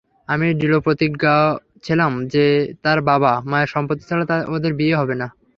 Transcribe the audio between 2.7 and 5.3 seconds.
তার বাবা-মায়ের সম্মতি ছাড়া ওদের বিয়ে হবে না।